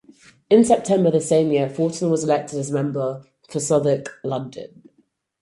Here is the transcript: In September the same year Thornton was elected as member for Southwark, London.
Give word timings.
In 0.49 0.65
September 0.65 1.11
the 1.11 1.21
same 1.21 1.51
year 1.51 1.69
Thornton 1.69 2.09
was 2.09 2.23
elected 2.23 2.57
as 2.57 2.71
member 2.71 3.23
for 3.47 3.59
Southwark, 3.59 4.19
London. 4.23 4.89